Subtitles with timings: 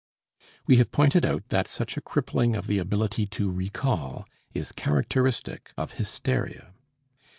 [0.65, 5.73] We have pointed out that such a crippling of the ability to recall is characteristic
[5.77, 6.73] of hysteria.